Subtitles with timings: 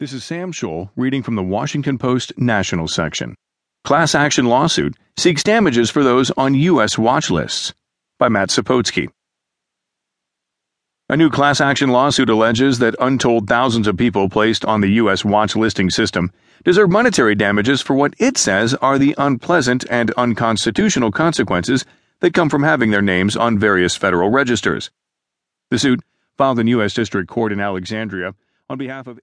[0.00, 3.34] This is Sam Scholl reading from the Washington Post National section.
[3.82, 6.96] Class action lawsuit seeks damages for those on U.S.
[6.96, 7.74] watch lists
[8.16, 9.08] by Matt Zapotosky.
[11.08, 15.24] A new class action lawsuit alleges that untold thousands of people placed on the U.S.
[15.24, 16.30] watch listing system
[16.62, 21.84] deserve monetary damages for what it says are the unpleasant and unconstitutional consequences
[22.20, 24.92] that come from having their names on various federal registers.
[25.72, 26.04] The suit,
[26.36, 26.94] filed in U.S.
[26.94, 28.36] District Court in Alexandria,
[28.70, 29.18] on behalf of